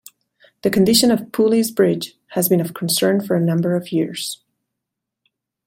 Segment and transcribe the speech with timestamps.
[0.63, 4.41] The condition of Pooley's Bridge has been of concern for a number of years.